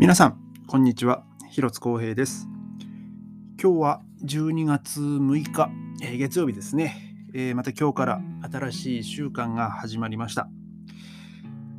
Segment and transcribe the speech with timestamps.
[0.00, 1.24] 皆さん、こんにちは。
[1.50, 2.48] 広津光平です。
[3.62, 10.48] 今日は12月6日、えー月曜日ですね、えーまた今日から新しい週間が始まりました。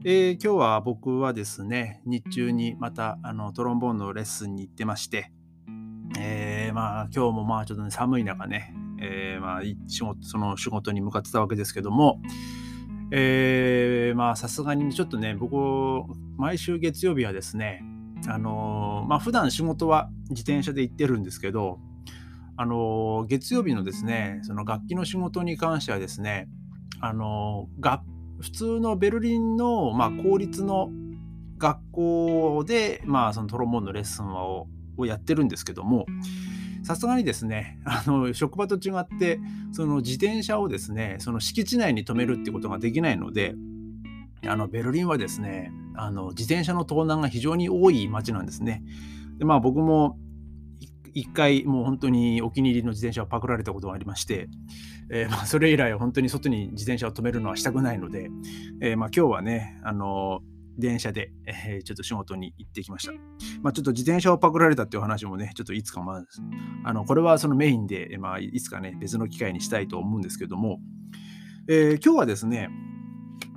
[0.05, 5.31] えー今日は僕はですね、日中にまたあのトロンボーンのレッスンに行ってまして、
[6.19, 12.21] えーまあ今日もまあちょっとね寒い中ね、えーまあ仕事その仕事に向かってたわけですけども、
[13.09, 15.55] えーまあさすがにちょっとね僕
[16.37, 17.83] 毎週月曜日はですね
[18.27, 21.79] あのーまあ普段仕事は自転車で行ってるんですけど
[22.55, 26.47] あの月曜日のですねその楽器の仕事に関してはですね
[26.99, 28.03] あのが
[28.39, 30.89] 普通のベルリンの、まあ、公立の
[31.57, 36.05] 学校で、まあ、そのトロンボーンのレッスンををやってるんですけども
[36.83, 39.39] さすがにですねあの職場と違って
[39.71, 43.55] その自転車をですねその敷地内に止めるってことができないので
[44.47, 48.83] あのベルリンはですねあの自転車の盗難が非常に多い街なんですね。
[49.37, 50.17] でまあ僕も
[51.13, 54.47] 一回もう本当にお気に入りの自転車をパクられたことがありまして、
[55.11, 58.29] えーまあ、それ以来本当に外に自転車を止めるのはしたくないので、
[58.81, 60.39] えーまあ、今日はねあの
[60.77, 63.13] 電車で、えーちょっと仕事に行ってきました。
[63.61, 66.23] まあ、ちょっと自転車をパクられたっていう話もね、ちょっといつかまあ、
[66.85, 70.79] あのこれはそのメインで、まあ、いつかね、別の機会にしたいと思うんですけども、
[71.67, 72.69] えー今日はですね、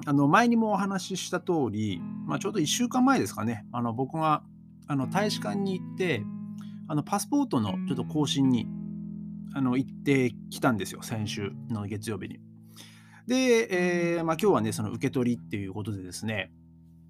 [0.07, 4.43] あの前にもお話しした通り、まあ、ちょうど1週間前ですかね、あの僕が
[4.87, 6.23] あの大使館に行って、
[6.89, 8.69] あのパスポートのちょっと更新に
[9.55, 12.41] あの行ってきたんですよ、先週の月曜日に。
[13.27, 16.53] で、えーまあ、今日はね、その受け取りっていうことでですね、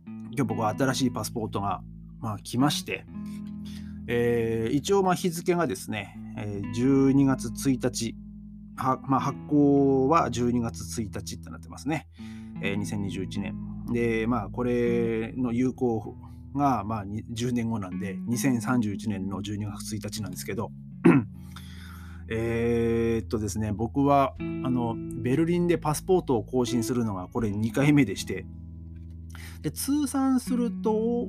[0.07, 1.83] 今日僕は新しいパスポートが、
[2.21, 3.05] まあ、来まして、
[4.07, 6.17] えー一応ま日付がですね、
[6.77, 8.15] 12月1日、
[8.77, 12.07] はまあ、発行は12月1日ってなってますね。
[12.63, 13.57] えー2021年。
[13.93, 16.17] で、まあ、これの有効
[16.55, 20.71] が、まあ、に10年後なんで、2031年の12月1日なんですけど、
[22.29, 28.47] えーっとですね、僕は、あの、ベルリンでパスポートを更新するのが、これ2回目でして、
[29.61, 31.29] で、通算すると、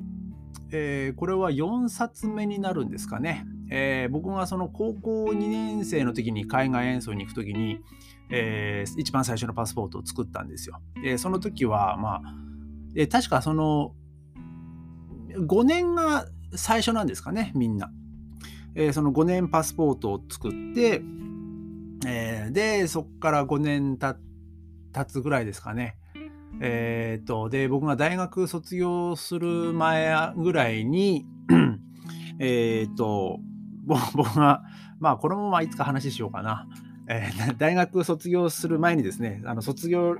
[0.72, 3.46] えーこれは4冊目になるんですかね。
[3.70, 7.80] えー僕がその高校2年生の時に海外演奏に行く時に、
[8.30, 10.80] えー一番最初のパスポートを作ったんですよ。
[11.02, 12.22] でその時はまあ、
[12.94, 13.94] えー確かその
[15.30, 17.90] 5年が最初なんですかねみんな。
[18.74, 21.02] えーその5年パスポートを作って、
[22.06, 24.16] えーでそこから5年た
[24.92, 25.96] 経つぐらいですかね。
[26.60, 31.26] えー、とで僕が大学卒業する前ぐらいに
[32.38, 33.40] えっと
[33.84, 34.62] 僕が
[34.98, 36.66] まあこれもまいつか話しようかな、
[37.08, 40.16] えー大学卒業する前にですねあの卒業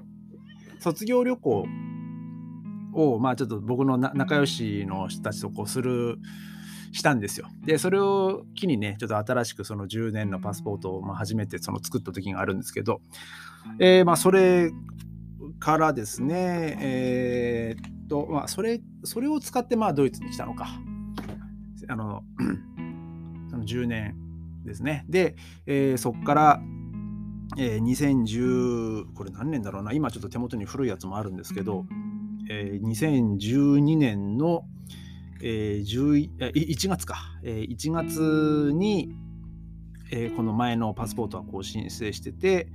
[0.81, 1.67] 卒業旅行
[2.93, 6.19] をまあちょっと僕の仲良しの人たちとこうする
[6.93, 7.49] したんですよ。
[7.65, 13.01] でそれを機にねちょっと新しくその10年のパスポートをまあ初めてその作った時があるんですけど、
[13.79, 14.71] えーまあそれ
[15.59, 20.69] からですね、えーっと、まあ、それ、それを使って、まあ、ドイツに来たのか。
[21.89, 22.23] あの、
[23.51, 24.17] その10年
[24.67, 25.05] ですね。
[25.09, 26.61] で、えーそこから、
[27.57, 31.87] えー2010、これ何年だろうな、今ちょっと手元に古いやつもあるんですけど、
[32.51, 34.65] えー2012年の、
[35.43, 39.15] えー1月か、えー1月に、
[40.11, 42.69] えーこの前のパスポートはこう申請してて、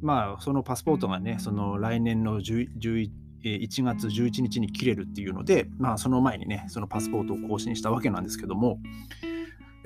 [0.00, 3.10] まあ、そのパスポートがね、その来年の11
[3.42, 8.80] 1月11日に切れるっていうので、まあ、その前にね、そのパスポートを更新したわけなんですけども、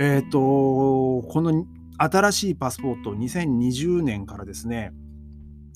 [0.04, 1.64] えっ、と、この
[1.96, 4.92] 新しいパスポート、2020年からですね、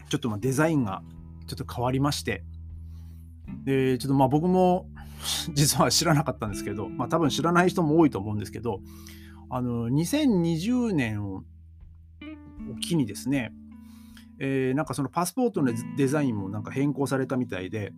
[0.08, 1.04] ちょっとまデザインが
[1.46, 2.42] ちょっと変わりまして、
[3.62, 4.88] で、ちょっとまあ僕も
[5.54, 8.80] 実は知らなかったんですけど、まあ多分知らない人も多いと思うんですけど、
[9.48, 11.44] あの、2020年を
[12.80, 13.52] 機にですね、
[14.40, 17.92] えーなんかそのパスポートのデザインもなんか変更されたみたいで、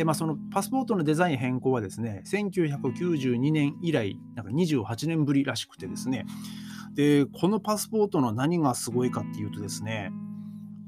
[0.00, 6.24] で、まあそのパスポートのデザイン変更はですね、1992年以来、なんか28年ぶりらしくてですね、
[6.94, 10.10] で、このパスポートの何がすごいかっていうとですね、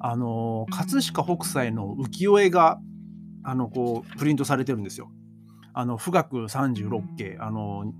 [0.00, 2.81] あの、葛飾北斎の浮世絵が、
[3.44, 5.12] あの、こう、プリントされてるんですよ。
[5.75, 7.93] あの、富岳36景、あの、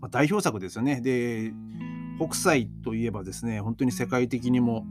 [0.00, 1.02] ま代表作ですよね。
[1.02, 1.52] で、
[2.18, 4.86] 北斎といえばですね、本当に世界的にも、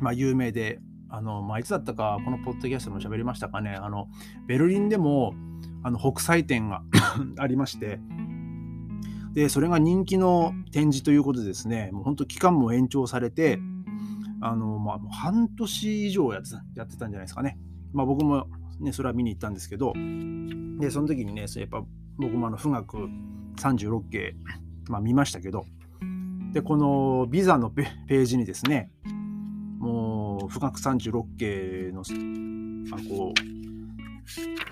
[0.00, 0.80] まあ、有名で、
[1.16, 4.08] あの、まあ、いつだったか、このポッドキャストでも喋りましたかね、あの、
[4.46, 5.34] ベルリンでも、
[5.82, 6.82] あの、北斎展が
[7.38, 7.98] ありまして、
[9.32, 13.58] で、それが人気の展示ということでですね、もう本当期間も延長されて、
[14.42, 17.58] あの、まあ、半年以上やってたやってたんじゃないですかね。
[17.94, 18.46] まあ、僕も
[18.78, 19.94] ね、それは見に行ったんですけど、
[20.78, 21.82] で、その時にね、そやっぱ、
[22.18, 23.08] 僕もあの富岳
[23.56, 24.36] 36系、
[24.90, 25.64] まあ、見ましたけど。
[26.52, 28.90] でこのビザのページにですね
[30.46, 32.02] もう富岳36系の
[32.96, 33.34] あこ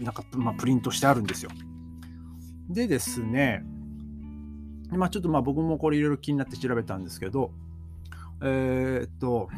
[0.00, 1.50] うなんか、まあ、プリントしてあるんですよ。
[2.69, 3.65] でですね
[4.91, 7.50] まあちょっとまあ僕もこれいろいろ気になって調べたんですけど
[8.41, 9.49] えー、っと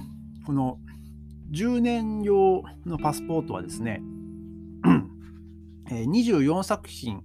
[0.47, 0.79] この
[1.53, 4.03] 10年用のパスポートはですね
[5.89, 7.23] 24作品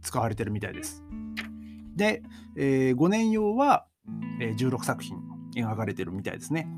[0.00, 1.02] 使われてるみたいです。
[1.96, 2.22] で、
[2.56, 3.86] えー、5年用は
[4.38, 5.18] 16作品
[5.54, 6.68] 描かれてるみたいですね。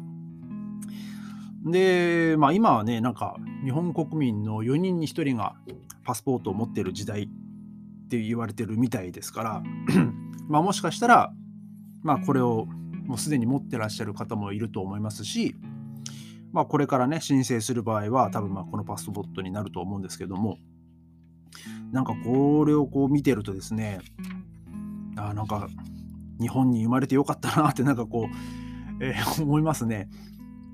[1.65, 5.57] で、まあ今はね、なんか日本国民の4人に1人が
[6.05, 9.63] パスポートを持ってる時代って言われてるみたいですから
[10.49, 11.33] まあもしかしたら、
[12.03, 12.67] まあこれを
[13.07, 15.57] もうすでに持ってらっしゃる方もいると思いますし、
[16.53, 20.59] まあこれからね、申請する場合は多分まあこのパスポートになると思うんですけども、
[21.93, 24.01] なんかこれをこう見てるとですね、
[25.17, 25.69] あなんか
[26.41, 28.29] 日本に生まれてよかったなってなんかこ
[29.01, 30.09] う、えー、思いますね。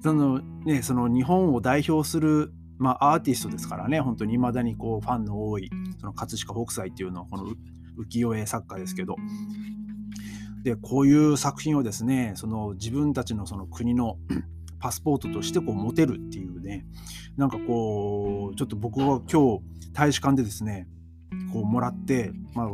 [0.02, 7.44] そのね、その日本を代表する、まあ、アーティストですからね、本当に未だにこうファンの多い、その葛飾北斎っていうのはこの
[7.98, 9.16] 浮世絵作家ですけど、
[10.62, 14.16] で、こういう作品をですね、その自分たちのその国の
[14.80, 16.86] パスポートとしてこう持てるっていうね、
[17.36, 19.60] なんかこう、ちょっと僕は今日
[19.92, 20.88] 大使館でですね、
[21.52, 22.70] こうもらって、まあ、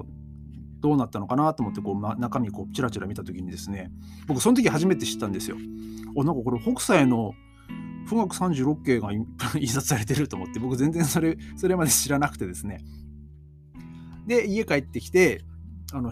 [0.80, 3.90] どうなったのかなと思ってこう、ま、中身こうチラチラ見た時にですね
[4.26, 5.56] 僕その時初めて知ったんですよ。
[6.14, 7.34] おなんかこれ北斎の
[8.08, 9.12] 富岳36景が
[9.58, 12.80] 印刷されてると思って僕全然それそれまで知らなくてですね。
[14.26, 15.44] で家帰ってきて
[15.92, 16.10] あの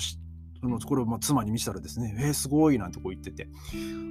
[0.65, 3.49] そのこれをま妻に見せたらですね、えー、すごいなんてこう言ってて、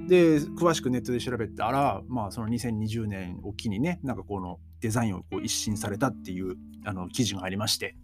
[0.06, 6.54] で、詳しくネットで調べたら、まあ、その2020年を機にね、なんかこのデザインをこう一新されたっていう
[6.84, 7.96] あの記事がありまして、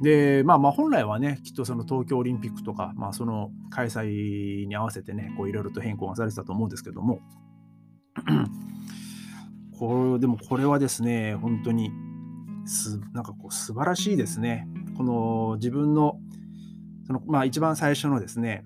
[0.00, 7.20] で、まあまあ本来はね、きっとその東京オリンピックとか、まあその開催に合わせてね、いろいろと変更がされてたと思うんですけども、
[9.78, 11.90] これでもこれはですね、本当に
[12.64, 14.66] す、なんかこう素晴らしいですね。
[14.96, 16.18] この自分の、
[17.06, 18.64] そのまあ一番最初のですね、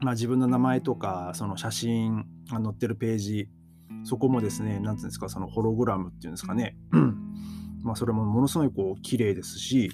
[0.00, 3.48] まあ自分の名前とか、その写真が載ってるページ、
[4.02, 6.76] そこもですね、なんていうんですか、そのホログラムっていうんですかね、
[7.84, 9.92] まあそれもものすごいこう綺麗ですし、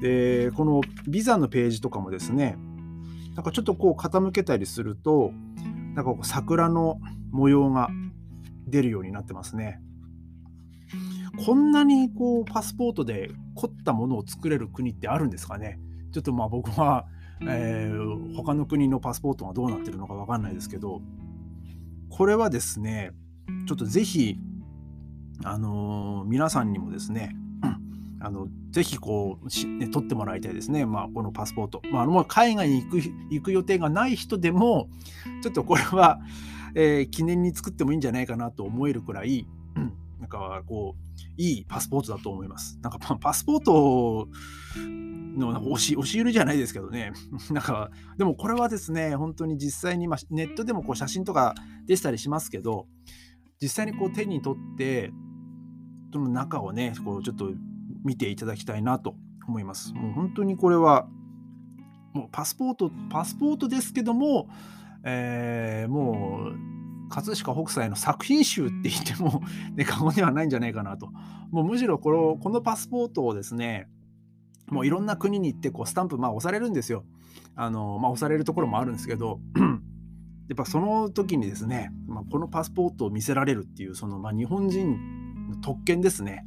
[0.00, 2.56] で、このビザのページとかもですね、
[3.34, 5.32] なんかちょっとこう傾けたりすると、
[5.94, 6.98] なんかこう桜の
[7.30, 7.90] 模様が
[8.66, 9.80] 出るようになってますね。
[11.46, 15.78] こんなにこうパスポートで凝ったものを作れる国ってあるんですかね？
[16.12, 17.06] ちょっとまあ僕は、
[17.42, 21.00] えー、他の国のパスポートがどうなってるのかわかんないですけど、
[22.10, 23.12] これはですね、
[23.66, 24.36] ちょっとぜひ、
[25.44, 27.34] あのー、皆さんにもですね、
[28.22, 31.80] あのぜひこう、ね、取ってもらいたいですね、まあ、このパスポート。
[31.90, 34.88] まあ、もう海外に行く行く予定がない人でも、
[35.42, 36.20] ちょっとこれは、
[36.76, 39.46] えー、記念に作ってもいいんじゃないかなと思えるくらい、
[40.20, 42.78] なんかこう、いいパスポートだと思います。
[42.82, 44.28] なんかパスポート
[44.76, 47.12] の押し押し売りじゃないですけどね。
[47.50, 51.54] なんか、でもこれはですね、本当に実際に、まあ、ネットでもこう写真とか
[51.86, 52.86] 出したりしますけど、
[53.60, 55.10] 実際にこう手に取って、
[56.12, 57.52] その中をね、こうちょっと
[58.04, 59.14] 見ていただきたいなと
[59.46, 59.92] 思います。
[59.94, 61.06] もう本当にこれは、
[62.12, 64.48] もうパスポート、パスポートですけども、
[65.04, 66.70] えー、もう、
[67.10, 69.42] 葛飾北斎の作品集って言っても、
[69.74, 71.10] ね、過言ではないんじゃないかなと。
[71.50, 73.88] もうむしろこのこのパスポートをですね、
[74.68, 77.04] もういろんな国に行ってこうスタンプ、まあ、押されるんですよ。
[77.56, 79.40] あのまあ、押されるところもあるんですけど、
[80.48, 86.44] やっぱその時にですね、まあ、このパスポートを見せられるっていう、その、まあ、日本人の特権ですね。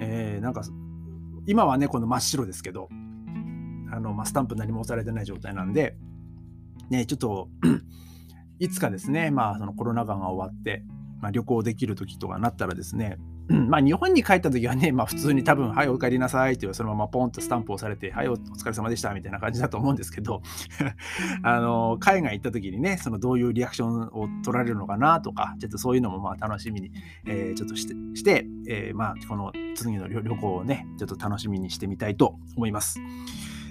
[0.00, 0.62] えー、なんか
[1.46, 2.88] 今はねこの真っ白ですけど
[3.92, 5.96] あの、まあ、スタンプ何も押されてない状態なんで、
[6.90, 7.48] ね、ちょっと
[8.58, 10.84] いつかですね、まあ、そのコロナ禍が終わって、
[11.20, 20.42] まあ、旅行できる時とかなったらですね、まあ、日本に帰った時はね、まあ、普通に多分、はい、お帰りなさいって、そのままポンとスタンプをされて、はい、お疲れ様でしたみたいな感じだと思うんですけど、
[21.42, 26.92] あの、海外行った時にね、そのどういうリアクションを取られるのかなとか、ちょっとそういうのもまあ楽しみに、
[27.26, 33.00] えー、ちょっとしてして、えー、まあ、この次の旅行をね、ちょっと楽しみにしてみたいと思います。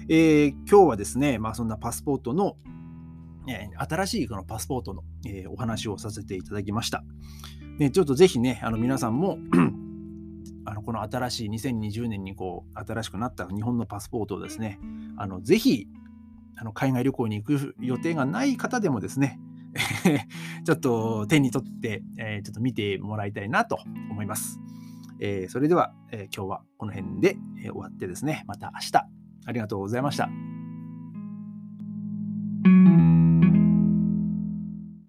[0.08, 2.56] えー、今日はですね、まあ、そんなパスポートの、
[3.46, 7.04] え新しいこのパスポートの、えお話をさせていただきました。
[7.92, 9.38] ちょっとぜひね、あの皆さんも
[10.64, 14.78] あのこの新しい2020年にこう新しくなった日本のパスポートをですね、
[15.16, 15.88] あのぜひ
[16.56, 19.40] あの海外旅行に行く予定がない方でもですね、
[20.64, 23.78] ちょっと手に取って、えー、ちょっと見てもらいたいなと
[24.10, 24.60] 思います。
[25.20, 29.06] えー、それでは、えー、今日はこの辺で、終わってですね、また明日、
[29.46, 30.53] ありがとうございました。